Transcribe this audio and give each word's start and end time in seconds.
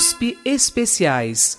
USP 0.00 0.38
Especiais. 0.46 1.58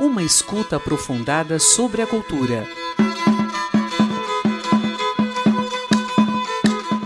Uma 0.00 0.22
escuta 0.22 0.76
aprofundada 0.76 1.58
sobre 1.58 2.00
a 2.00 2.06
cultura. 2.06 2.66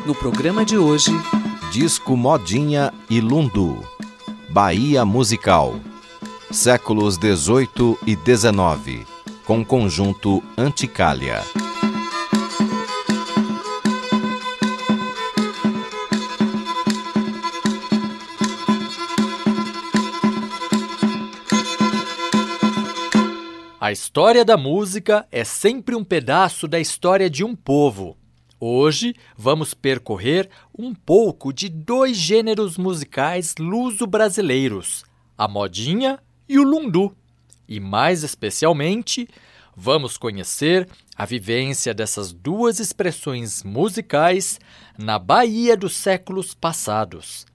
No 0.06 0.14
programa 0.14 0.64
de 0.64 0.78
hoje, 0.78 1.10
Disco 1.72 2.16
Modinha 2.16 2.94
e 3.10 3.20
Lundu. 3.20 3.84
Bahia 4.48 5.04
Musical. 5.04 5.80
Séculos 6.52 7.18
18 7.18 7.98
e 8.06 8.14
19. 8.14 9.04
Com 9.44 9.64
conjunto 9.64 10.40
Anticália. 10.56 11.42
A 23.86 23.92
história 23.92 24.44
da 24.44 24.56
música 24.56 25.28
é 25.30 25.44
sempre 25.44 25.94
um 25.94 26.02
pedaço 26.02 26.66
da 26.66 26.80
história 26.80 27.30
de 27.30 27.44
um 27.44 27.54
povo. 27.54 28.16
Hoje 28.58 29.14
vamos 29.38 29.74
percorrer 29.74 30.50
um 30.76 30.92
pouco 30.92 31.52
de 31.52 31.68
dois 31.68 32.16
gêneros 32.16 32.76
musicais 32.76 33.54
luso-brasileiros, 33.56 35.04
a 35.38 35.46
modinha 35.46 36.18
e 36.48 36.58
o 36.58 36.64
lundu. 36.64 37.16
E 37.68 37.78
mais 37.78 38.24
especialmente, 38.24 39.28
vamos 39.76 40.18
conhecer 40.18 40.88
a 41.14 41.24
vivência 41.24 41.94
dessas 41.94 42.32
duas 42.32 42.80
expressões 42.80 43.62
musicais 43.62 44.58
na 44.98 45.16
Bahia 45.16 45.76
dos 45.76 45.94
séculos 45.94 46.54
passados. 46.54 47.46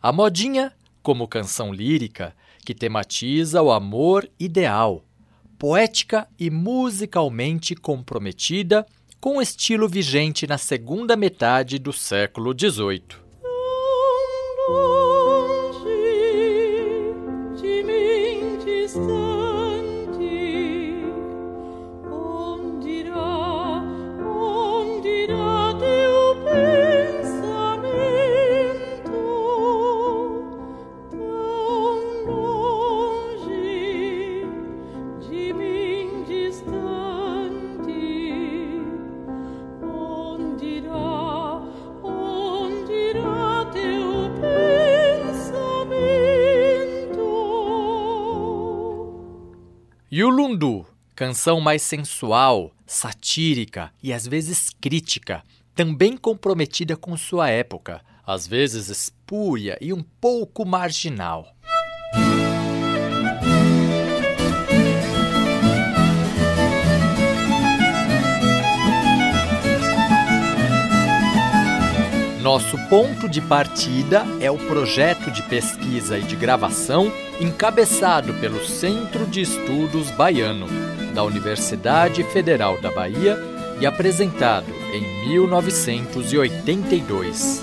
A 0.00 0.12
modinha, 0.12 0.72
como 1.02 1.28
canção 1.28 1.70
lírica 1.70 2.34
que 2.64 2.74
tematiza 2.74 3.60
o 3.60 3.70
amor 3.70 4.26
ideal 4.40 5.04
poética 5.58 6.28
e 6.38 6.50
musicalmente 6.50 7.74
comprometida 7.74 8.86
com 9.20 9.38
o 9.38 9.42
estilo 9.42 9.88
vigente 9.88 10.46
na 10.46 10.56
segunda 10.56 11.16
metade 11.16 11.78
do 11.78 11.92
século 11.92 12.54
XVIII. 12.56 13.28
E 50.18 50.24
o 50.24 50.30
lundu, 50.30 50.84
canção 51.14 51.60
mais 51.60 51.80
sensual, 51.80 52.72
satírica 52.84 53.92
e 54.02 54.12
às 54.12 54.26
vezes 54.26 54.70
crítica, 54.80 55.44
também 55.76 56.16
comprometida 56.16 56.96
com 56.96 57.16
sua 57.16 57.50
época, 57.50 58.02
às 58.26 58.44
vezes 58.44 58.88
espúria 58.88 59.78
e 59.80 59.92
um 59.92 60.02
pouco 60.02 60.66
marginal. 60.66 61.54
Nosso 72.48 72.78
ponto 72.88 73.28
de 73.28 73.42
partida 73.42 74.24
é 74.40 74.50
o 74.50 74.56
projeto 74.56 75.30
de 75.30 75.42
pesquisa 75.42 76.18
e 76.18 76.22
de 76.22 76.34
gravação 76.34 77.12
encabeçado 77.38 78.32
pelo 78.40 78.64
Centro 78.64 79.26
de 79.26 79.42
Estudos 79.42 80.10
Baiano, 80.12 80.66
da 81.12 81.22
Universidade 81.24 82.24
Federal 82.24 82.80
da 82.80 82.90
Bahia 82.90 83.36
e 83.78 83.84
apresentado 83.84 84.72
em 84.94 85.28
1982. 85.28 87.62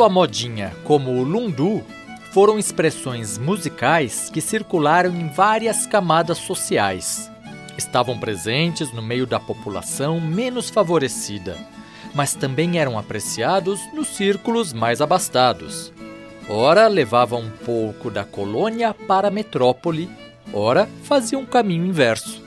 Tanto 0.00 0.12
a 0.12 0.14
modinha 0.14 0.72
como 0.82 1.10
o 1.10 1.22
lundu 1.22 1.84
foram 2.32 2.58
expressões 2.58 3.36
musicais 3.36 4.30
que 4.30 4.40
circularam 4.40 5.10
em 5.10 5.28
várias 5.28 5.86
camadas 5.86 6.38
sociais. 6.38 7.30
Estavam 7.76 8.18
presentes 8.18 8.90
no 8.94 9.02
meio 9.02 9.26
da 9.26 9.38
população 9.38 10.18
menos 10.18 10.70
favorecida, 10.70 11.54
mas 12.14 12.34
também 12.34 12.78
eram 12.78 12.98
apreciados 12.98 13.78
nos 13.92 14.08
círculos 14.08 14.72
mais 14.72 15.02
abastados. 15.02 15.92
Ora 16.48 16.88
levavam 16.88 17.42
um 17.42 17.50
pouco 17.50 18.10
da 18.10 18.24
colônia 18.24 18.94
para 18.94 19.28
a 19.28 19.30
metrópole, 19.30 20.08
ora 20.50 20.88
faziam 21.02 21.42
um 21.42 21.46
caminho 21.46 21.84
inverso. 21.84 22.42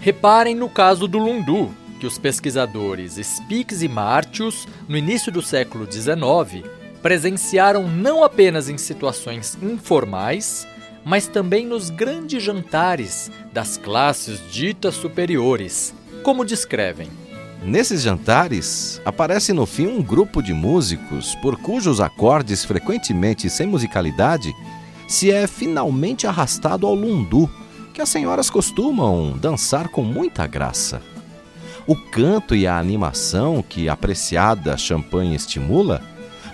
Reparem 0.00 0.54
no 0.54 0.68
caso 0.68 1.08
do 1.08 1.16
lundu, 1.16 1.74
que 2.04 2.06
os 2.06 2.18
pesquisadores 2.18 3.14
Spix 3.14 3.80
e 3.80 3.88
Martius, 3.88 4.68
no 4.86 4.94
início 4.94 5.32
do 5.32 5.40
século 5.40 5.90
XIX, 5.90 6.62
presenciaram 7.00 7.88
não 7.88 8.22
apenas 8.22 8.68
em 8.68 8.76
situações 8.76 9.56
informais, 9.62 10.68
mas 11.02 11.26
também 11.26 11.66
nos 11.66 11.88
grandes 11.88 12.42
jantares 12.42 13.30
das 13.54 13.78
classes 13.78 14.38
ditas 14.52 14.94
superiores, 14.96 15.94
como 16.22 16.44
descrevem. 16.44 17.08
Nesses 17.62 18.02
jantares, 18.02 19.00
aparece 19.02 19.54
no 19.54 19.64
fim 19.64 19.86
um 19.86 20.02
grupo 20.02 20.42
de 20.42 20.52
músicos 20.52 21.34
por 21.36 21.56
cujos 21.56 22.02
acordes, 22.02 22.66
frequentemente 22.66 23.48
sem 23.48 23.66
musicalidade, 23.66 24.54
se 25.08 25.30
é 25.30 25.46
finalmente 25.46 26.26
arrastado 26.26 26.86
ao 26.86 26.94
lundu, 26.94 27.48
que 27.94 28.02
as 28.02 28.10
senhoras 28.10 28.50
costumam 28.50 29.38
dançar 29.38 29.88
com 29.88 30.02
muita 30.02 30.46
graça. 30.46 31.13
O 31.86 31.94
canto 31.94 32.54
e 32.54 32.66
a 32.66 32.78
animação 32.78 33.62
que 33.62 33.88
a 33.88 33.92
apreciada 33.92 34.76
champanhe 34.76 35.34
estimula 35.34 36.00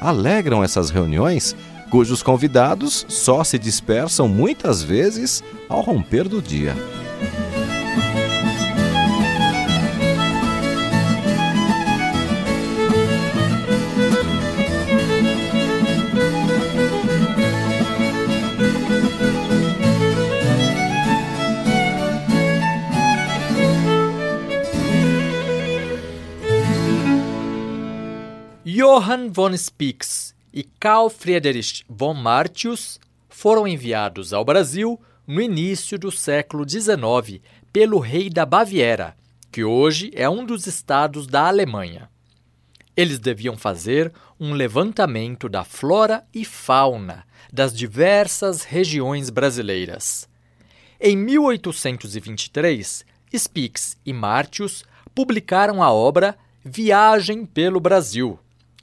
alegram 0.01 0.65
essas 0.65 0.91
reuniões, 0.91 1.55
cujos 1.89 2.23
convidados 2.23 3.07
só 3.09 3.45
se 3.45 3.59
dispersam 3.59 4.27
muitas 4.27 4.83
vezes 4.83 5.43
ao 5.69 5.83
romper 5.83 6.29
do 6.29 6.43
dia. 6.43 6.75
Johann 29.11 29.29
von 29.29 29.57
Spix 29.59 30.37
e 30.55 30.63
Karl 30.63 31.11
Friedrich 31.11 31.85
von 31.89 32.15
Martius 32.15 33.01
foram 33.29 33.67
enviados 33.67 34.33
ao 34.33 34.45
Brasil 34.45 35.01
no 35.27 35.43
início 35.43 35.99
do 35.99 36.13
século 36.13 36.65
XIX 36.69 37.41
pelo 37.73 37.99
rei 37.99 38.31
da 38.31 38.47
Baviera, 38.47 39.17
que 39.51 39.65
hoje 39.65 40.13
é 40.15 40.31
um 40.31 40.47
dos 40.47 40.69
estados 40.69 41.27
da 41.27 41.49
Alemanha. 41.49 42.09
Eles 42.97 43.19
deviam 43.19 43.57
fazer 43.57 44.13
um 44.39 44.53
levantamento 44.53 45.49
da 45.49 45.65
flora 45.65 46.25
e 46.33 46.45
fauna 46.45 47.25
das 47.53 47.77
diversas 47.77 48.63
regiões 48.63 49.29
brasileiras. 49.29 50.29
Em 51.01 51.17
1823, 51.17 53.05
Spix 53.37 53.99
e 54.07 54.13
Martius 54.13 54.85
publicaram 55.13 55.83
a 55.83 55.91
obra 55.93 56.39
Viagem 56.65 57.45
pelo 57.45 57.81
Brasil, 57.81 58.39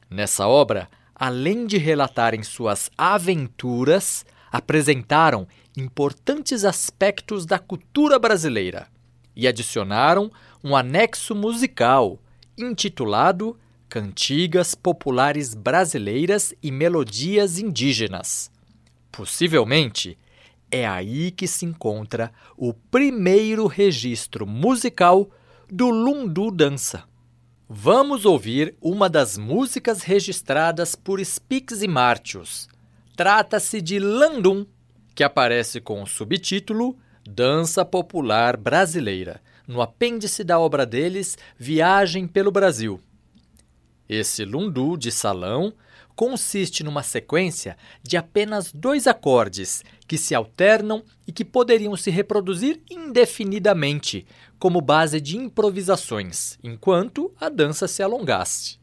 Nessa 0.10 0.48
obra, 0.48 0.90
além 1.14 1.66
de 1.66 1.78
relatarem 1.78 2.44
suas 2.44 2.90
aventuras, 2.98 4.26
apresentaram 4.52 5.48
importantes 5.76 6.64
aspectos 6.64 7.46
da 7.46 7.60
cultura 7.60 8.18
brasileira 8.18 8.88
e 9.36 9.48
adicionaram 9.48 10.32
um 10.64 10.76
anexo 10.76 11.36
musical 11.36 12.20
intitulado 12.58 13.58
cantigas 13.90 14.76
populares 14.76 15.54
brasileiras 15.54 16.54
e 16.62 16.72
melodias 16.72 17.60
indígenas. 17.60 18.52
Possivelmente, 19.12 20.18
é 20.70 20.86
aí 20.86 21.32
que 21.32 21.48
se 21.48 21.66
encontra 21.66 22.32
o 22.58 22.74
primeiro 22.74 23.68
registro 23.68 24.46
musical 24.46 25.30
do 25.72 25.90
Lundu 25.90 26.52
Dança. 26.52 27.04
Vamos 27.70 28.24
ouvir 28.24 28.78
uma 28.82 29.10
das 29.10 29.38
músicas 29.38 30.02
registradas 30.02 30.96
por 30.96 31.20
Spix 31.24 31.82
e 31.82 31.88
Martius. 31.88 32.70
Trata-se 33.14 33.82
de 33.82 34.00
Landum, 34.00 34.66
que 35.14 35.22
aparece 35.22 35.82
com 35.82 36.02
o 36.02 36.08
subtítulo 36.08 36.98
Dança 37.30 37.84
Popular 37.84 38.56
Brasileira, 38.56 39.42
no 39.68 39.82
apêndice 39.82 40.46
da 40.46 40.58
obra 40.58 40.86
deles 40.86 41.38
Viagem 41.58 42.26
pelo 42.26 42.52
Brasil. 42.52 43.02
Esse 44.08 44.46
lundu 44.46 44.96
de 44.96 45.12
salão 45.12 45.74
consiste 46.18 46.84
numa 46.84 47.04
sequência 47.04 47.78
de 48.02 48.18
apenas 48.18 48.72
dois 48.74 49.06
acordes 49.06 49.84
que 50.08 50.18
se 50.18 50.34
alternam 50.34 51.04
e 51.28 51.32
que 51.32 51.46
poderiam 51.46 51.96
se 51.96 52.10
reproduzir 52.10 52.82
indefinidamente 52.90 54.26
como 54.58 54.82
base 54.82 55.22
de 55.22 55.38
improvisações, 55.38 56.58
enquanto 56.64 57.32
a 57.40 57.48
dança 57.50 57.88
se 57.88 58.02
alongasse. 58.02 58.80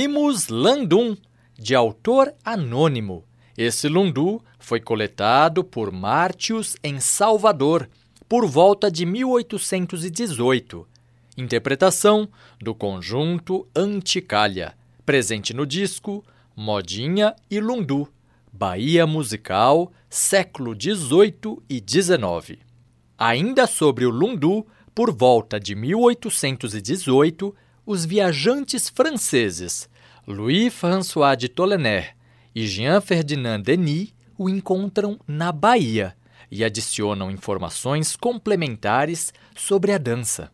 Ouvimos 0.00 0.48
Landum, 0.48 1.14
de 1.58 1.74
autor 1.74 2.32
anônimo. 2.42 3.22
Esse 3.54 3.86
lundu 3.86 4.42
foi 4.58 4.80
coletado 4.80 5.62
por 5.62 5.92
Martius 5.92 6.74
em 6.82 6.98
Salvador, 6.98 7.86
por 8.26 8.46
volta 8.46 8.90
de 8.90 9.04
1818. 9.04 10.88
Interpretação 11.36 12.26
do 12.58 12.74
conjunto 12.74 13.68
Anticalha, 13.76 14.74
presente 15.04 15.52
no 15.52 15.66
disco 15.66 16.24
Modinha 16.56 17.36
e 17.50 17.60
Lundu, 17.60 18.08
Bahia 18.50 19.06
Musical, 19.06 19.92
século 20.08 20.74
XVIII 20.74 21.58
e 21.68 21.76
XIX. 21.86 22.58
Ainda 23.18 23.66
sobre 23.66 24.06
o 24.06 24.10
lundu, 24.10 24.66
por 24.94 25.14
volta 25.14 25.60
de 25.60 25.74
1818, 25.74 27.54
os 27.84 28.06
viajantes 28.06 28.88
franceses 28.88 29.89
Louis-François 30.30 31.36
de 31.36 31.48
Tollener 31.48 32.14
e 32.54 32.66
Jean-Ferdinand 32.66 33.60
Denis 33.60 34.12
o 34.38 34.48
encontram 34.48 35.18
na 35.26 35.52
Bahia 35.52 36.16
e 36.50 36.64
adicionam 36.64 37.30
informações 37.30 38.16
complementares 38.16 39.32
sobre 39.54 39.92
a 39.92 39.98
dança. 39.98 40.50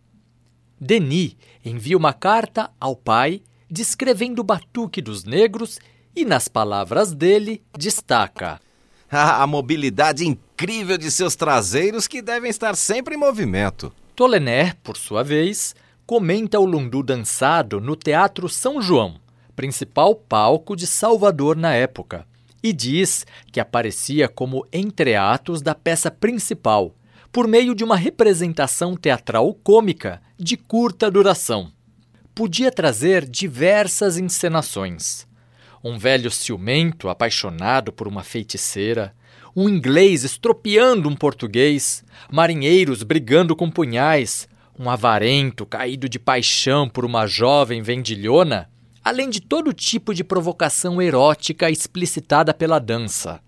Denis 0.81 1.37
envia 1.65 1.97
uma 1.97 2.13
carta 2.13 2.71
ao 2.81 2.95
pai 2.95 3.43
descrevendo 3.71 4.41
o 4.41 4.45
batuque 4.45 5.01
dos 5.01 5.25
negros 5.25 5.79
e, 6.15 6.25
nas 6.25 6.49
palavras 6.49 7.13
dele, 7.13 7.63
destaca 7.77 8.61
a 9.11 9.47
mobilidade 9.47 10.27
incrível 10.27 10.99
de 10.99 11.11
seus 11.11 11.37
traseiros 11.37 12.07
que 12.07 12.21
devem 12.21 12.51
estar 12.51 12.77
sempre 12.77 13.15
em 13.15 13.19
movimento. 13.19 13.93
Tollener, 14.15 14.77
por 14.83 14.97
sua 14.97 15.23
vez, 15.23 15.75
comenta 16.07 16.59
o 16.59 16.65
lundu 16.65 17.03
dançado 17.03 17.81
no 17.81 17.97
Teatro 17.97 18.49
São 18.49 18.81
João, 18.81 19.21
principal 19.57 20.15
palco 20.15 20.77
de 20.77 20.87
Salvador 20.87 21.57
na 21.57 21.75
época, 21.75 22.27
e 22.63 22.73
diz 22.73 23.27
que 23.51 23.59
aparecia 23.59 24.29
como 24.29 24.67
entreatos 24.73 25.63
da 25.63 25.75
peça 25.75 26.11
principal, 26.11 26.95
por 27.33 27.49
meio 27.49 27.75
de 27.75 27.83
uma 27.83 27.97
representação 27.97 28.97
teatral 28.97 29.53
cômica 29.55 30.21
de 30.39 30.57
curta 30.57 31.11
duração. 31.11 31.73
Podia 32.35 32.71
trazer 32.71 33.27
diversas 33.27 34.19
encenações. 34.19 35.27
Um 35.83 35.99
velho 35.99 36.31
ciumento 36.31 37.09
apaixonado 37.09 37.93
por 37.93 38.07
uma 38.07 38.23
feiticeira, 38.23 39.15
um 39.55 39.69
inglês 39.69 40.23
estropiando 40.23 41.09
um 41.09 41.17
português, 41.17 42.05
marinheiros 42.31 43.03
brigando 43.03 43.57
com 43.57 43.71
punhais, 43.71 44.49
um 44.79 44.91
avarento 44.91 45.65
caído 45.65 46.09
de 46.09 46.19
paixão 46.19 46.89
por 46.89 47.05
uma 47.05 47.27
jovem 47.27 47.81
vendilhona, 47.81 48.69
além 49.07 49.31
de 49.31 49.41
todo 49.41 49.73
tipo 49.73 50.13
de 50.13 50.23
provocação 50.25 51.01
erótica 51.01 51.71
explicitada 51.71 52.53
pela 52.53 52.81
dança. 52.81 53.41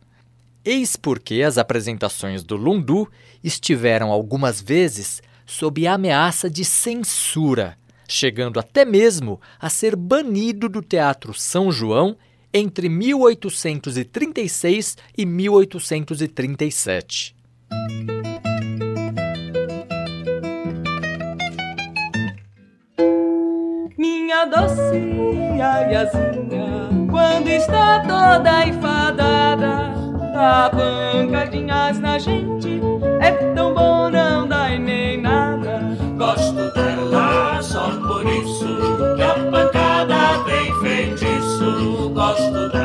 Eis 0.64 0.94
porque 0.94 1.42
as 1.42 1.58
apresentações 1.58 2.44
do 2.44 2.54
Lundu 2.54 3.10
estiveram 3.42 4.12
algumas 4.12 4.62
vezes 4.62 5.20
sob 5.44 5.84
ameaça 5.84 6.48
de 6.48 6.64
censura, 6.64 7.76
chegando 8.08 8.60
até 8.60 8.84
mesmo 8.84 9.40
a 9.58 9.68
ser 9.68 9.96
banido 9.96 10.68
do 10.68 10.80
Teatro 10.80 11.34
São 11.34 11.72
João 11.72 12.16
entre 12.54 12.88
1836 12.88 14.96
e 15.16 15.26
1837. 15.26 17.36
minha 23.98 24.44
doce 24.44 25.47
quando 27.10 27.48
está 27.48 27.98
toda 28.06 28.64
enfadada, 28.64 29.92
dá 30.32 30.70
pancadinhas 30.70 31.98
na 31.98 32.16
gente, 32.16 32.80
é 33.20 33.32
tão 33.56 33.74
bom 33.74 34.08
não 34.08 34.46
dá 34.46 34.68
nem 34.68 35.20
nada. 35.20 35.80
Gosto 36.16 36.72
dela 36.74 37.60
só 37.60 37.90
por 38.06 38.24
isso, 38.24 38.78
que 39.16 39.22
a 39.22 39.34
pancada 39.50 40.44
tem 40.46 40.72
feitiço. 40.80 42.10
Gosto 42.14 42.68
dela. 42.68 42.77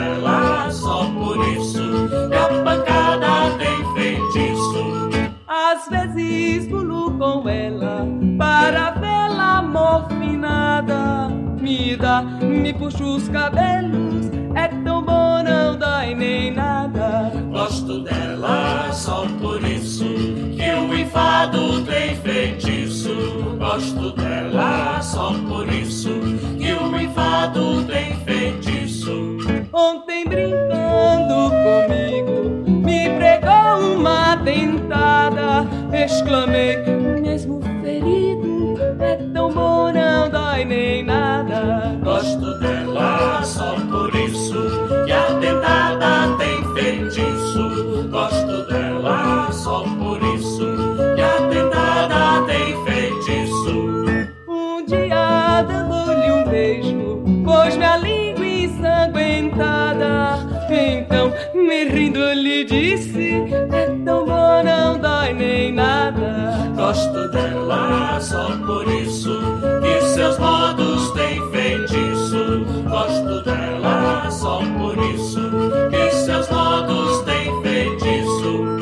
Me 12.73 12.79
puxa 12.79 13.03
os 13.03 13.29
cabelos, 13.29 14.27
é 14.55 14.67
tão 14.83 15.03
bom, 15.03 15.43
não 15.43 15.77
dói 15.77 16.15
nem 16.15 16.51
nada. 16.51 17.31
Gosto 17.51 18.03
dela 18.03 18.91
só 18.91 19.25
por 19.39 19.63
isso 19.63 20.05
que 20.05 20.73
o 20.73 20.97
enfado 20.97 21.83
tem 21.83 22.15
feitiço. 22.15 23.13
Gosto 23.59 24.11
dela 24.13 25.01
só 25.01 25.33
por 25.47 25.71
isso 25.71 26.09
que 26.59 26.73
o 26.73 26.99
enfado 26.99 27.83
tem 27.85 28.15
feitiço. 28.25 29.37
Ontem 29.71 30.25
brincando 30.25 31.51
comigo, 31.63 32.69
me 32.69 33.09
pregou 33.17 33.97
uma 33.97 34.35
dentada. 34.37 35.67
Exclamei, 35.93 36.77
dando-lhe 55.61 56.31
um 56.31 56.43
beijo, 56.49 57.23
pôs 57.43 57.75
minha 57.77 57.97
língua 57.97 58.45
ensanguentada. 58.45 60.39
Então, 60.69 61.31
me 61.53 61.85
rindo, 61.85 62.33
lhe 62.33 62.63
disse: 62.63 63.43
É 63.71 63.85
tão 64.03 64.25
bom, 64.25 64.63
não 64.63 64.97
dói 64.97 65.33
nem 65.33 65.73
nada. 65.73 66.71
Gosto 66.75 67.27
dela 67.29 68.19
só 68.19 68.57
por 68.65 68.87
isso 68.87 69.39
que 69.81 70.01
seus 70.01 70.37
modos 70.39 71.11
têm 71.11 71.51
feitiço. 71.51 72.65
Gosto 72.89 73.43
dela 73.43 74.29
só 74.31 74.59
por 74.59 74.97
isso 75.13 75.39
que 75.89 76.11
seus 76.11 76.49
modos 76.49 77.21
têm 77.21 77.61
feitiço. 77.61 78.73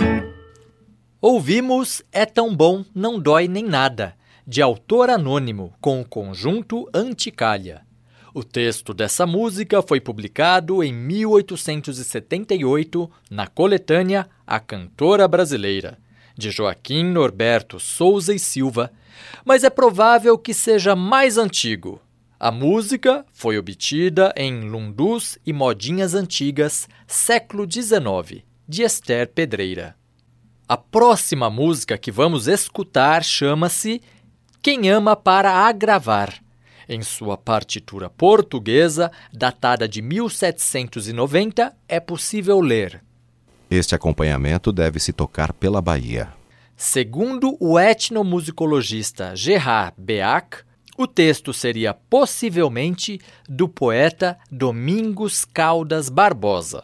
Ouvimos 1.21 2.01
É 2.11 2.25
Tão 2.25 2.55
Bom, 2.55 2.83
Não 2.95 3.19
Dói 3.19 3.47
Nem 3.47 3.63
Nada, 3.63 4.15
de 4.51 4.61
autor 4.61 5.09
anônimo, 5.09 5.73
com 5.79 6.01
o 6.01 6.05
conjunto 6.05 6.85
Anticalha. 6.93 7.87
O 8.33 8.43
texto 8.43 8.93
dessa 8.93 9.25
música 9.25 9.81
foi 9.81 10.01
publicado 10.01 10.83
em 10.83 10.91
1878 10.91 13.09
na 13.29 13.47
coletânea 13.47 14.27
A 14.45 14.59
Cantora 14.59 15.25
Brasileira, 15.25 15.97
de 16.37 16.51
Joaquim 16.51 17.05
Norberto 17.05 17.79
Souza 17.79 18.33
e 18.33 18.39
Silva, 18.39 18.91
mas 19.45 19.63
é 19.63 19.69
provável 19.69 20.37
que 20.37 20.53
seja 20.53 20.97
mais 20.97 21.37
antigo. 21.37 22.01
A 22.37 22.51
música 22.51 23.25
foi 23.31 23.57
obtida 23.57 24.33
em 24.35 24.69
Lundus 24.69 25.37
e 25.45 25.53
Modinhas 25.53 26.13
Antigas, 26.13 26.89
século 27.07 27.65
XIX, 27.71 28.43
de 28.67 28.83
Esther 28.83 29.29
Pedreira. 29.29 29.95
A 30.67 30.75
próxima 30.75 31.49
música 31.49 31.97
que 31.97 32.11
vamos 32.11 32.49
escutar 32.49 33.23
chama-se 33.23 34.01
Quem 34.61 34.91
Ama 34.91 35.15
para 35.15 35.51
Agravar. 35.51 36.35
Em 36.87 37.01
sua 37.01 37.35
partitura 37.35 38.11
portuguesa, 38.11 39.11
datada 39.33 39.87
de 39.87 40.03
1790, 40.03 41.75
é 41.87 41.99
possível 41.99 42.59
ler. 42.59 43.01
Este 43.71 43.95
acompanhamento 43.95 44.71
deve 44.71 44.99
se 44.99 45.11
tocar 45.11 45.51
pela 45.51 45.81
Bahia. 45.81 46.31
Segundo 46.77 47.57
o 47.59 47.79
etnomusicologista 47.79 49.35
Gerard 49.35 49.95
Beac, 49.97 50.57
o 50.95 51.07
texto 51.07 51.51
seria 51.53 51.95
possivelmente 51.95 53.19
do 53.49 53.67
poeta 53.67 54.37
Domingos 54.51 55.43
Caldas 55.43 56.07
Barbosa. 56.07 56.83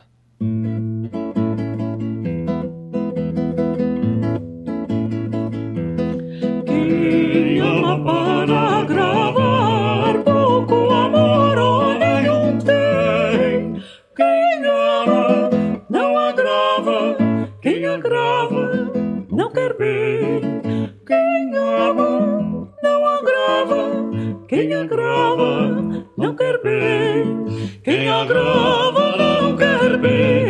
Agrava 24.88 26.06
não 26.16 26.36
quer 26.36 26.62
bem. 26.62 27.46
Quem 27.84 28.08
agrava 28.10 29.18
não 29.18 29.56
quer 29.58 29.98
bem. 29.98 30.47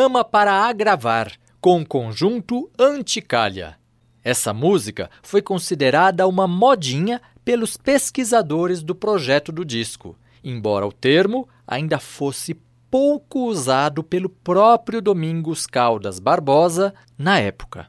Ouvimos 0.00 0.06
Quem 0.06 0.06
Ama 0.06 0.24
para 0.24 0.52
Agravar, 0.52 1.32
com 1.60 1.82
o 1.82 1.86
conjunto 1.86 2.70
Anticalha. 2.78 3.76
Essa 4.24 4.54
música 4.54 5.10
foi 5.22 5.42
considerada 5.42 6.26
uma 6.26 6.48
modinha 6.48 7.20
pelos 7.44 7.76
pesquisadores 7.76 8.82
do 8.82 8.94
projeto 8.94 9.52
do 9.52 9.62
disco, 9.62 10.16
embora 10.42 10.86
o 10.86 10.92
termo 10.92 11.46
ainda 11.66 11.98
fosse 11.98 12.58
pouco 12.90 13.46
usado 13.46 14.02
pelo 14.02 14.30
próprio 14.30 15.02
Domingos 15.02 15.66
Caldas 15.66 16.18
Barbosa 16.18 16.94
na 17.18 17.38
época. 17.38 17.86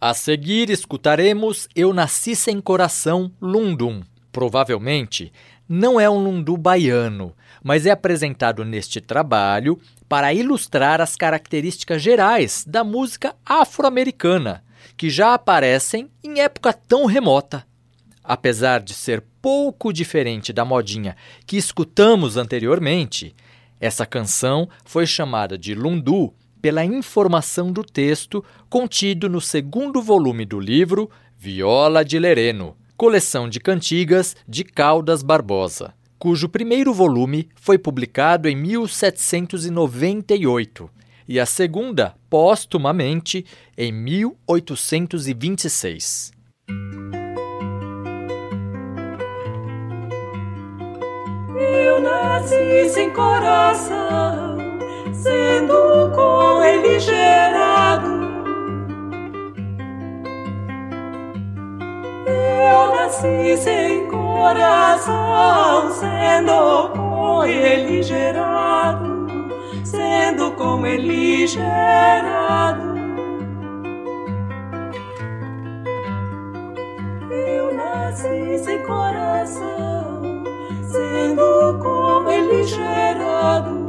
A 0.00 0.14
seguir 0.14 0.70
escutaremos 0.70 1.68
Eu 1.76 1.92
Nasci 1.92 2.34
Sem 2.34 2.60
Coração 2.62 3.30
Lundum. 3.40 4.00
Provavelmente 4.32 5.30
não 5.68 6.00
é 6.00 6.08
um 6.08 6.22
lundu 6.22 6.56
baiano, 6.56 7.34
mas 7.62 7.86
é 7.86 7.90
apresentado 7.90 8.64
neste 8.64 9.00
trabalho 9.00 9.78
para 10.08 10.34
ilustrar 10.34 11.00
as 11.00 11.16
características 11.16 12.02
gerais 12.02 12.64
da 12.66 12.82
música 12.82 13.34
afro-americana, 13.44 14.64
que 14.96 15.08
já 15.08 15.34
aparecem 15.34 16.10
em 16.22 16.40
época 16.40 16.72
tão 16.72 17.06
remota. 17.06 17.64
Apesar 18.24 18.80
de 18.80 18.94
ser 18.94 19.22
pouco 19.40 19.92
diferente 19.92 20.52
da 20.52 20.64
modinha 20.64 21.16
que 21.46 21.56
escutamos 21.56 22.36
anteriormente, 22.36 23.34
essa 23.80 24.06
canção 24.06 24.68
foi 24.84 25.06
chamada 25.06 25.58
de 25.58 25.74
lundu 25.74 26.32
pela 26.60 26.84
informação 26.84 27.72
do 27.72 27.82
texto 27.82 28.44
contido 28.70 29.28
no 29.28 29.40
segundo 29.40 30.00
volume 30.00 30.44
do 30.44 30.60
livro 30.60 31.10
Viola 31.36 32.04
de 32.04 32.20
Lereno, 32.20 32.76
coleção 32.96 33.48
de 33.48 33.58
cantigas 33.58 34.36
de 34.46 34.62
Caldas 34.62 35.24
Barbosa, 35.24 35.92
cujo 36.22 36.48
primeiro 36.48 36.94
volume 36.94 37.48
foi 37.56 37.76
publicado 37.76 38.48
em 38.48 38.54
1798 38.54 40.88
e 41.28 41.40
a 41.40 41.44
segunda, 41.44 42.14
póstumamente, 42.30 43.44
em 43.76 43.90
1826. 43.90 46.30
Eu 51.58 52.00
nasci 52.00 52.88
sem 52.90 53.10
coração, 53.10 54.56
sendo 55.12 56.12
com 56.14 56.62
ele 56.62 57.00
gerado. 57.00 58.21
Nasci 63.02 63.56
sem 63.56 64.06
coração, 64.06 65.90
sendo 65.90 66.88
com 66.90 67.44
ele 67.44 68.00
gerado, 68.00 69.26
sendo 69.84 70.52
com 70.52 70.86
ele 70.86 71.44
gerado. 71.48 72.94
Eu 77.28 77.74
nasci 77.74 78.58
sem 78.64 78.80
coração, 78.84 80.22
sendo 80.84 81.78
com 81.82 82.30
ele 82.30 82.62
gerado. 82.62 83.81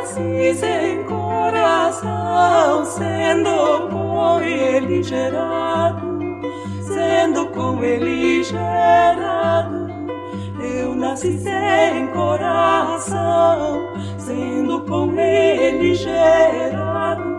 Nasci 0.00 0.54
sem 0.54 1.04
coração, 1.04 2.84
sendo 2.86 3.88
com 3.90 4.40
ele 4.40 5.02
gerado 5.02 6.10
sendo 6.82 7.46
com 7.48 7.82
ele 7.84 8.42
gerado. 8.42 9.90
Eu 10.60 10.94
nasci 10.94 11.38
sem 11.38 12.06
coração, 12.08 13.88
sendo 14.18 14.80
com 14.82 15.18
ele 15.18 15.94
gerado. 15.94 17.38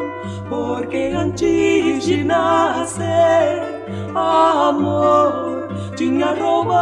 Porque 0.50 1.12
antes 1.16 2.06
de 2.06 2.24
nascer, 2.24 3.62
amor 4.16 5.68
tinha 5.96 6.34
roubado. 6.34 6.82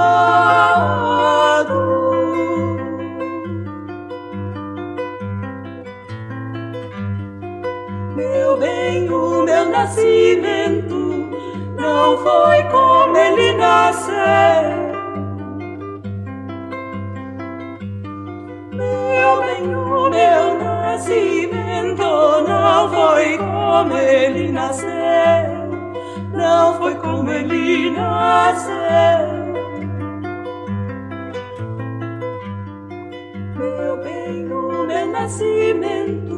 Meu 8.19 8.57
bem, 8.57 9.09
o 9.09 9.43
meu 9.43 9.69
nascimento 9.69 11.29
não 11.77 12.17
foi 12.17 12.63
como 12.63 13.15
ele 13.15 13.53
nasceu. 13.53 14.13
Meu 18.73 19.41
bem, 19.41 19.73
o 19.73 20.09
meu 20.09 20.59
nascimento 20.59 22.03
não 22.45 22.89
foi 22.89 23.37
como 23.37 23.97
ele 23.97 24.51
nasceu. 24.51 24.89
Não 26.33 26.77
foi 26.77 26.95
como 26.95 27.31
ele 27.31 27.91
nasceu. 27.91 29.29
Meu 33.55 33.97
bem, 34.03 34.51
o 34.51 34.85
meu 34.85 35.07
nascimento 35.07 36.28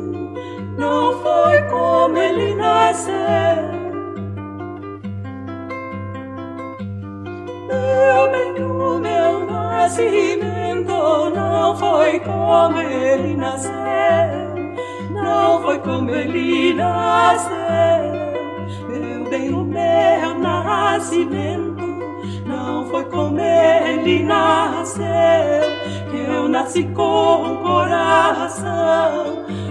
nasci 26.72 26.84
com 26.94 27.54
o 27.54 27.58
coração, 27.64 28.66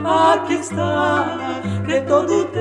aqui 0.04 0.54
está, 0.54 1.39
todo 2.06 2.44
teu. 2.46 2.60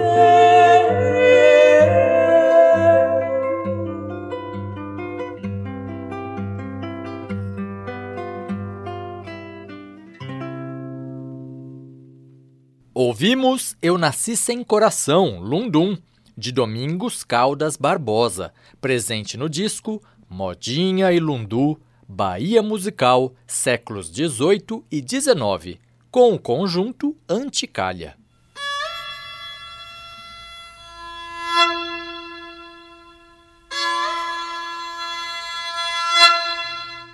Ouvimos 13.01 13.77
Eu 13.81 13.97
Nasci 13.97 14.35
Sem 14.35 14.63
Coração, 14.63 15.39
Lundum, 15.39 15.97
de 16.37 16.51
Domingos 16.51 17.23
Caldas 17.23 17.77
Barbosa, 17.77 18.53
presente 18.81 19.37
no 19.37 19.49
disco 19.49 20.01
Modinha 20.29 21.11
e 21.11 21.19
Lundu, 21.19 21.79
Bahia 22.07 22.61
Musical, 22.61 23.33
séculos 23.47 24.07
XVIII 24.07 24.83
e 24.91 24.99
XIX, 24.99 25.79
com 26.11 26.33
o 26.33 26.39
conjunto 26.39 27.15
Anticalha. 27.27 28.18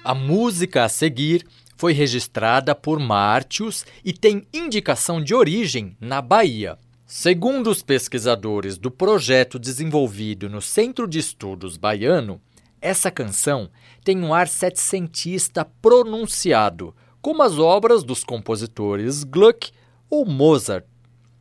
A 0.06 0.14
música 0.14 0.84
a 0.84 0.88
seguir 0.88 1.48
foi 1.76 1.92
registrada 1.92 2.76
por 2.76 3.00
Martius 3.00 3.84
e 4.04 4.14
tem 4.14 4.46
indicação 4.54 5.20
de 5.20 5.34
origem 5.34 5.98
na 6.00 6.22
Bahia. 6.22 6.78
Segundo 7.08 7.72
os 7.72 7.82
pesquisadores 7.82 8.78
do 8.78 8.92
projeto 8.92 9.58
desenvolvido 9.58 10.48
no 10.48 10.62
Centro 10.62 11.08
de 11.08 11.18
Estudos 11.18 11.76
Baiano, 11.76 12.40
essa 12.80 13.10
canção 13.10 13.68
tem 14.04 14.24
um 14.24 14.32
ar 14.32 14.48
setecentista 14.48 15.66
pronunciado, 15.82 16.96
como 17.20 17.42
as 17.42 17.58
obras 17.58 18.04
dos 18.04 18.24
compositores 18.24 19.24
Gluck 19.24 19.72
ou 20.08 20.24
Mozart. 20.24 20.86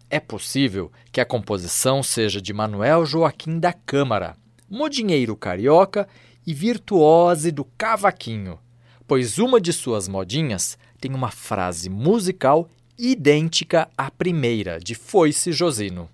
É 0.08 0.18
possível 0.18 0.90
que 1.12 1.20
a 1.20 1.26
composição 1.26 2.02
seja 2.02 2.40
de 2.40 2.54
Manuel 2.54 3.04
Joaquim 3.04 3.58
da 3.58 3.74
Câmara, 3.74 4.38
modinheiro 4.70 5.36
carioca 5.36 6.08
e 6.46 6.52
virtuose 6.52 7.50
do 7.50 7.64
cavaquinho, 7.76 8.58
pois 9.06 9.38
uma 9.38 9.60
de 9.60 9.72
suas 9.72 10.08
modinhas 10.08 10.78
tem 11.00 11.14
uma 11.14 11.30
frase 11.30 11.88
musical 11.88 12.68
idêntica 12.98 13.88
à 13.96 14.10
primeira 14.10 14.78
de 14.78 14.94
Foice 14.94 15.52
Josino. 15.52 16.08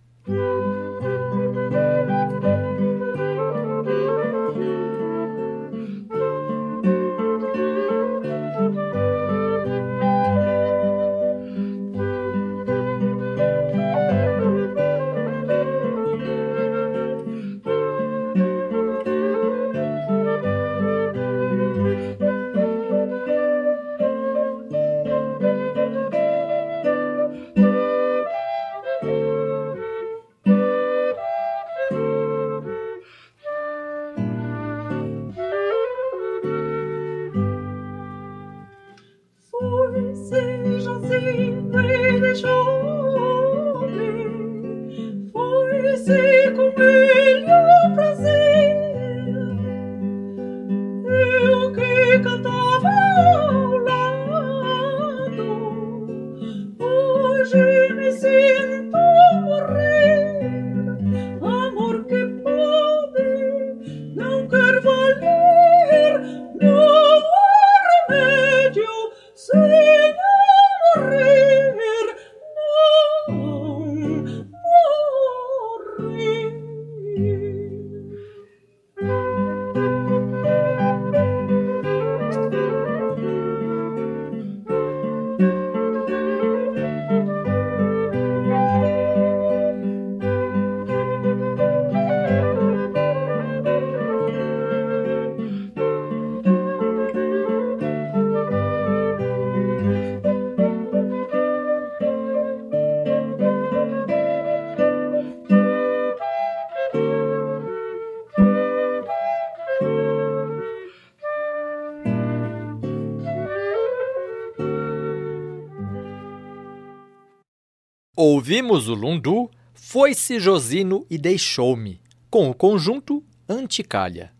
Ouvimos 118.22 118.86
o 118.86 118.92
Lundu, 118.92 119.50
Foi-se 119.72 120.38
Josino 120.38 121.06
e 121.08 121.16
Deixou-me, 121.16 122.02
com 122.28 122.50
o 122.50 122.54
conjunto 122.54 123.24
Anticalha. 123.48 124.30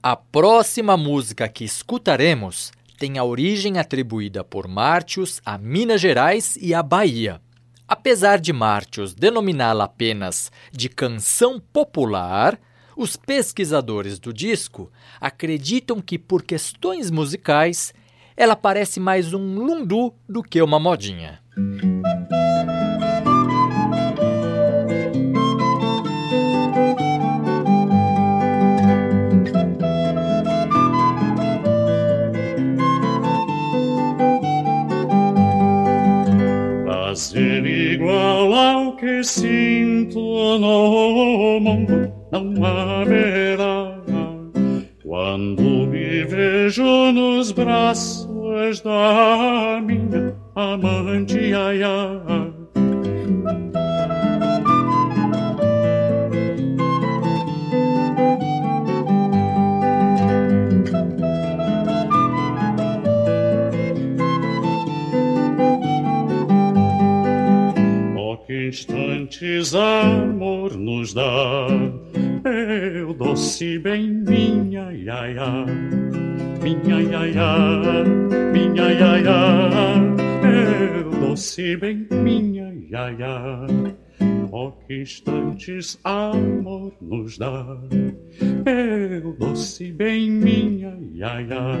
A 0.00 0.14
próxima 0.14 0.96
música 0.96 1.48
que 1.48 1.64
escutaremos 1.64 2.70
tem 2.96 3.18
a 3.18 3.24
origem 3.24 3.76
atribuída 3.80 4.44
por 4.44 4.68
Mártios 4.68 5.40
a 5.44 5.58
Minas 5.58 6.00
Gerais 6.00 6.56
e 6.60 6.72
à 6.72 6.80
Bahia. 6.80 7.40
Apesar 7.88 8.38
de 8.38 8.52
Mártios 8.52 9.14
denominá-la 9.14 9.82
apenas 9.82 10.52
de 10.70 10.88
canção 10.88 11.58
popular, 11.58 12.56
os 12.96 13.16
pesquisadores 13.16 14.20
do 14.20 14.32
disco 14.32 14.92
acreditam 15.20 16.00
que, 16.00 16.20
por 16.20 16.44
questões 16.44 17.10
musicais, 17.10 17.92
ela 18.36 18.54
parece 18.54 19.00
mais 19.00 19.34
um 19.34 19.56
lundu 19.56 20.14
do 20.28 20.40
que 20.40 20.62
uma 20.62 20.78
modinha. 20.78 21.40
Prazer 37.16 37.64
igual 37.64 38.52
ao 38.52 38.96
que 38.96 39.24
sinto 39.24 40.20
no 40.58 41.58
mundo 41.60 42.12
não 42.30 42.62
haverá. 42.62 43.98
Quando 45.02 45.62
me 45.62 46.24
vejo 46.26 46.84
nos 47.12 47.52
braços 47.52 48.82
da 48.82 49.80
minha 49.82 50.36
amante, 50.54 51.54
ai, 51.54 51.82
ai. 51.82 52.55
Instantes 69.56 69.74
amor 69.74 70.76
nos 70.76 71.14
dá. 71.14 71.66
Eu 72.44 73.14
doce 73.14 73.78
bem 73.78 74.08
minha 74.10 74.92
iaia, 74.92 75.64
minha 76.62 77.02
iaia, 77.02 78.04
minha 78.52 78.92
iaia, 78.92 79.40
eu 80.44 81.10
doce 81.10 81.76
bem 81.76 82.06
minha 82.10 82.72
iaia. 82.90 83.66
Oh, 84.52 84.72
que 84.86 85.02
instantes 85.02 85.98
amor 86.04 86.92
nos 87.00 87.38
dá, 87.38 87.78
eu 88.66 89.32
doce 89.38 89.90
bem 89.92 90.30
minha 90.30 90.96
iaia, 91.14 91.78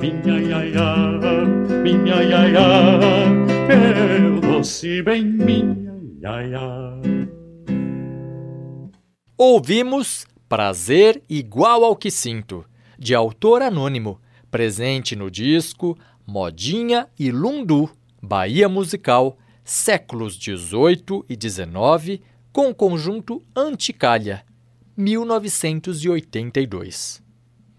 minha 0.00 0.40
iaia, 0.40 1.44
minha 1.82 2.22
iaia, 2.22 2.68
eu 3.68 4.40
doce 4.40 5.02
bem 5.02 5.24
minha. 5.24 5.89
Ouvimos 9.38 10.26
Prazer 10.46 11.22
Igual 11.26 11.82
ao 11.82 11.96
que 11.96 12.10
Sinto, 12.10 12.66
de 12.98 13.14
autor 13.14 13.62
anônimo, 13.62 14.20
presente 14.50 15.16
no 15.16 15.30
disco 15.30 15.96
Modinha 16.26 17.08
e 17.18 17.30
Lundu, 17.30 17.88
Bahia 18.22 18.68
Musical, 18.68 19.38
séculos 19.64 20.36
18 20.36 21.24
e 21.26 21.34
19, 21.34 22.20
com 22.52 22.74
conjunto 22.74 23.42
Anticalha, 23.56 24.44
1982. 24.94 27.22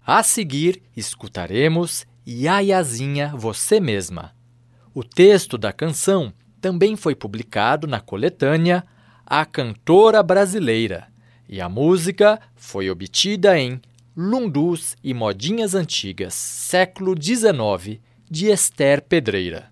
A 0.04 0.20
seguir, 0.24 0.82
escutaremos 0.96 2.04
Iaiazinha 2.26 3.28
Você 3.36 3.78
Mesma. 3.78 4.34
O 4.92 5.04
texto 5.04 5.56
da 5.56 5.72
canção 5.72 6.34
também 6.62 6.94
foi 6.94 7.14
publicado 7.14 7.88
na 7.88 8.00
coletânea 8.00 8.84
A 9.26 9.44
Cantora 9.44 10.22
Brasileira 10.22 11.08
e 11.48 11.60
a 11.60 11.68
música 11.68 12.40
foi 12.54 12.88
obtida 12.88 13.58
em 13.58 13.80
Lundus 14.16 14.96
e 15.02 15.12
Modinhas 15.12 15.74
Antigas, 15.74 16.32
século 16.34 17.14
XIX, 17.20 18.00
de 18.30 18.46
Esther 18.46 19.02
Pedreira. 19.02 19.71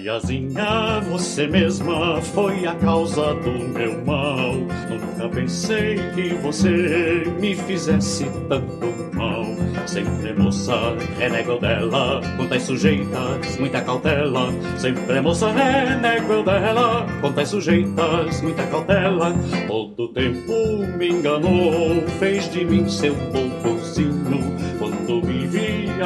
Iaiazinha, 0.00 1.00
você 1.10 1.46
mesma 1.46 2.20
foi 2.22 2.66
a 2.66 2.74
causa 2.76 3.34
do 3.34 3.68
meu 3.68 4.02
mal. 4.04 4.54
Nunca 4.88 5.28
pensei 5.28 5.96
que 6.14 6.34
você 6.36 7.24
me 7.38 7.54
fizesse 7.54 8.24
tanto 8.48 9.14
mal. 9.14 9.44
Sempre 9.86 10.32
moça, 10.32 10.96
renego 11.18 11.58
dela, 11.58 12.20
quantas 12.36 12.62
sujeitas, 12.62 13.58
muita 13.58 13.82
cautela. 13.82 14.48
Sempre 14.78 15.20
moça, 15.20 15.52
renego 15.52 16.42
dela, 16.44 17.06
quantas 17.20 17.48
sujeitas, 17.48 18.40
muita 18.40 18.66
cautela. 18.68 19.34
Todo 19.66 20.08
tempo 20.08 20.52
me 20.96 21.10
enganou, 21.10 22.00
fez 22.18 22.50
de 22.50 22.64
mim 22.64 22.88
seu 22.88 23.14
povozinho. 23.14 23.79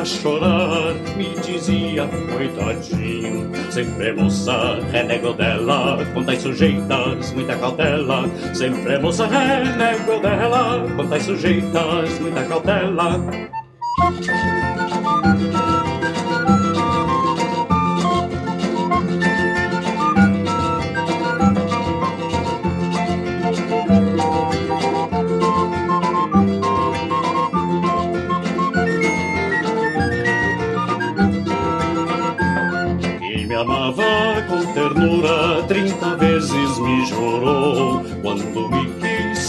Chorar, 0.04 0.92
me 1.16 1.34
dizia, 1.40 2.06
coitadinho. 2.30 3.50
Sempre 3.70 4.12
moça, 4.12 4.78
renego 4.92 5.32
dela, 5.32 5.98
quantas 6.12 6.42
sujeitas, 6.42 7.32
muita 7.32 7.56
cautela. 7.56 8.28
Sempre 8.52 8.98
moça, 8.98 9.26
renego 9.26 10.20
dela, 10.20 10.86
quantas 10.94 11.22
sujeitas, 11.22 12.18
muita 12.20 12.44
cautela. 12.44 13.18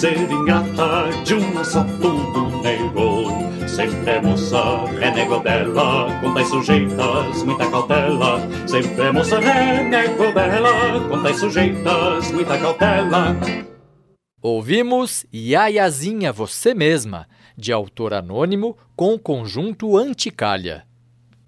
Ser 0.05 0.31
ingrata 0.31 1.09
de 1.23 1.33
uma 1.33 1.63
só 1.63 1.83
tudo 1.99 2.61
negou 2.61 3.25
Sempre 3.67 4.11
é 4.11 4.21
moça, 4.21 4.85
renego 4.99 5.39
dela, 5.39 6.07
quantas 6.21 6.47
sujeitas, 6.47 7.43
muita 7.43 7.69
cautela. 7.69 8.39
Sempre 8.67 9.01
é 9.01 9.11
moça, 9.11 9.39
renego 9.39 10.31
dela, 10.31 11.09
quantas 11.09 11.39
sujeitas, 11.39 12.31
muita 12.31 12.57
cautela. 12.57 13.35
Ouvimos 14.41 15.25
Iaiazinha 15.33 16.31
Você 16.31 16.73
Mesma, 16.73 17.27
de 17.57 17.73
autor 17.73 18.13
anônimo, 18.13 18.77
com 18.95 19.17
conjunto 19.19 19.97
Anticalha. 19.97 20.85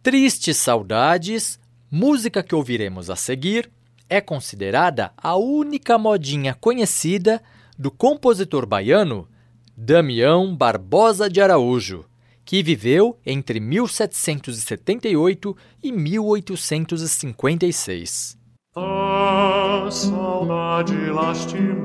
Tristes 0.04 0.58
Saudades, 0.58 1.60
música 1.90 2.44
que 2.44 2.56
ouviremos 2.56 3.10
a 3.10 3.16
seguir, 3.16 3.70
é 4.10 4.20
considerada 4.20 5.14
a 5.16 5.38
única 5.38 5.98
modinha 5.98 6.54
conhecida 6.54 7.42
do 7.78 7.92
compositor 7.92 8.66
baiano 8.66 9.28
Damião 9.76 10.56
Barbosa 10.56 11.30
de 11.30 11.40
Araújo, 11.40 12.06
que 12.44 12.64
viveu 12.64 13.20
entre 13.24 13.60
1778 13.60 15.56
e 15.84 15.92
1856. 15.92 18.36
A 18.76 19.88
saudade 19.92 20.96
lastimosa 21.12 21.78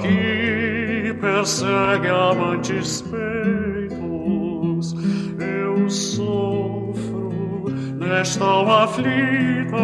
que 0.00 1.14
persegue 1.20 2.08
amantes 2.08 3.02
peitos, 3.02 4.92
eu 5.38 5.88
sofro 5.88 7.70
nesta 7.96 8.82
aflita 8.82 9.76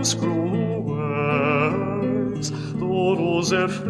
os 0.00 0.14
cruéis 0.14 0.45
duros 3.14 3.52
efeitos. 3.52 3.86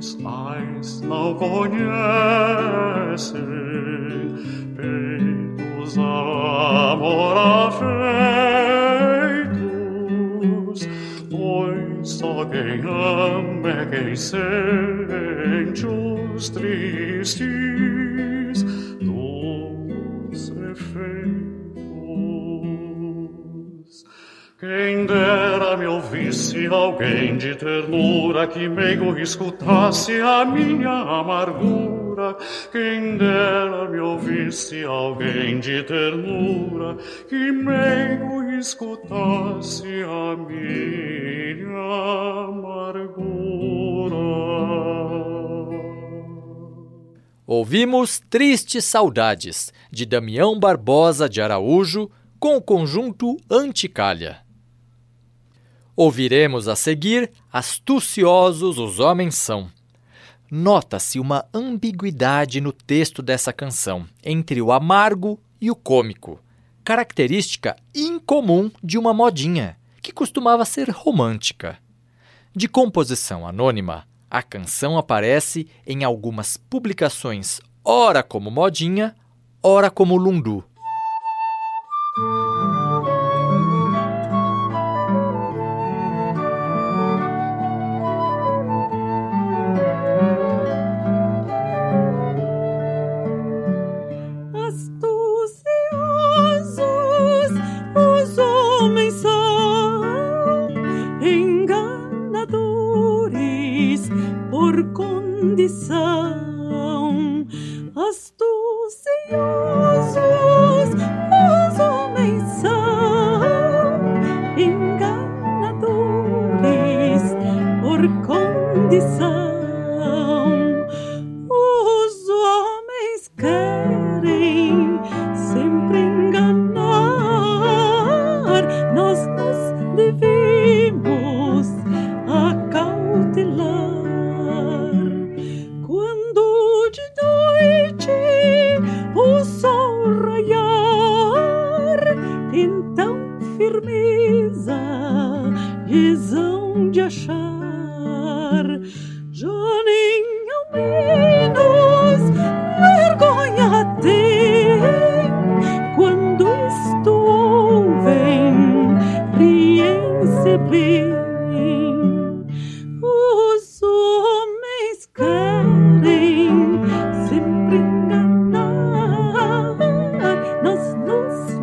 Ciúmes 0.08 0.18
ais 0.26 1.02
não 1.02 1.34
conhecem, 1.36 1.86
peitos 4.78 5.98
amor 5.98 7.38
afeitos, 7.68 8.08
pois 11.30 12.10
só 12.10 12.46
quem 12.46 12.80
ama 12.88 13.70
é 13.70 13.86
quem 13.88 14.16
sente 14.16 15.86
os 15.86 16.48
tristes 16.50 17.44
dos 19.02 20.50
efeitos. 20.72 21.28
Quem 24.60 25.06
dera 25.06 25.78
me 25.78 25.86
ouvisse 25.86 26.66
alguém 26.68 27.38
de 27.38 27.56
ternura 27.56 28.17
que 28.46 28.68
meigo 28.70 29.18
escutasse 29.18 30.20
a 30.22 30.46
minha 30.46 30.92
amargura. 30.92 32.36
Quem 32.72 33.18
dera 33.18 33.90
me 33.90 34.00
ouvisse 34.00 34.84
alguém 34.84 35.60
de 35.60 35.82
ternura 35.84 36.98
que 37.28 37.52
meigo 37.52 38.44
escutasse 38.60 39.88
a 40.04 40.36
minha 40.36 41.78
amargura. 42.50 43.78
Ouvimos 47.46 48.20
Tristes 48.30 48.84
Saudades, 48.84 49.72
de 49.90 50.06
Damião 50.06 50.60
Barbosa 50.60 51.30
de 51.30 51.42
Araújo, 51.42 52.12
com 52.40 52.58
o 52.58 52.62
conjunto 52.62 53.38
Anticalha. 53.50 54.47
Ouviremos 55.98 56.68
a 56.68 56.76
seguir 56.76 57.32
Astuciosos 57.52 58.78
os 58.78 59.00
Homens 59.00 59.34
São. 59.34 59.68
Nota-se 60.50 61.20
uma 61.20 61.46
ambiguidade 61.52 62.62
no 62.62 62.72
texto 62.72 63.24
dessa 63.24 63.52
canção 63.52 64.06
entre 64.24 64.62
o 64.62 64.72
amargo 64.72 65.40
e 65.60 65.72
o 65.72 65.76
cômico, 65.76 66.40
característica 66.84 67.76
incomum 67.96 68.70
de 68.84 68.96
uma 69.00 69.12
modinha, 69.12 69.76
que 70.00 70.12
costumava 70.12 70.66
ser 70.66 70.92
romântica. 70.92 71.80
De 72.56 72.68
composição 72.68 73.48
anônima, 73.48 74.08
a 74.30 74.44
canção 74.44 75.00
aparece 75.00 75.68
em 75.84 76.04
algumas 76.04 76.58
publicações, 76.58 77.60
ora 77.84 78.22
como 78.22 78.52
modinha, 78.52 79.16
ora 79.64 79.90
como 79.90 80.16
lundu. 80.16 80.64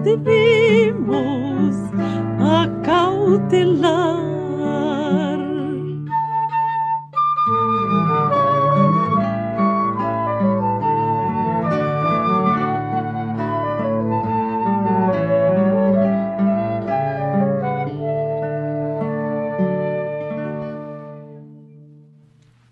Devemos 0.04 1.74
acautelar. 2.38 4.22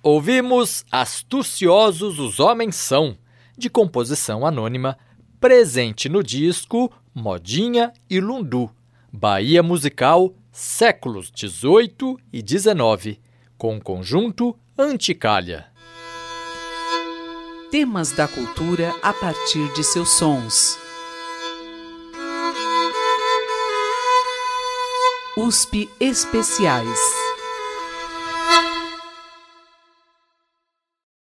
Ouvimos 0.04 0.84
Astuciosos 0.92 2.18
os 2.18 2.38
Homens 2.38 2.76
São, 2.76 3.16
de 3.56 3.70
composição 3.70 4.44
anônima, 4.44 4.98
presente 5.40 6.08
no 6.08 6.22
disco 6.22 6.92
Modinha 7.14 7.92
e 8.08 8.20
Lundu, 8.20 8.70
Bahia 9.12 9.62
Musical, 9.62 10.34
séculos 10.50 11.30
18 11.30 12.18
e 12.32 12.42
19, 12.42 13.20
com 13.58 13.76
o 13.76 13.82
conjunto 13.82 14.58
Anticalha. 14.78 15.66
Temas 17.70 18.12
da 18.12 18.26
cultura 18.26 18.94
a 19.02 19.12
partir 19.12 19.72
de 19.74 19.84
seus 19.84 20.10
sons. 20.10 20.78
USP 25.36 25.88
Especiais. 26.00 27.21